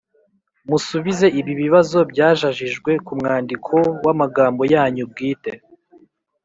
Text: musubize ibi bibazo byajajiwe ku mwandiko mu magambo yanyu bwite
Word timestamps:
musubize 0.69 1.27
ibi 1.39 1.53
bibazo 1.61 1.97
byajajiwe 2.11 2.91
ku 3.05 3.13
mwandiko 3.19 3.73
mu 4.03 4.11
magambo 4.21 4.61
yanyu 4.73 5.03
bwite 5.11 5.51